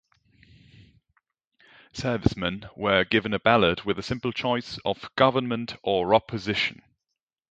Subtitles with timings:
[1.93, 6.81] Servicemen were given a ballot with the simple choice of "Government" or "Opposition".